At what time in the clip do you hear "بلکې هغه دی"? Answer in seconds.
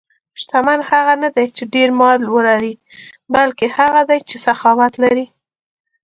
3.35-4.19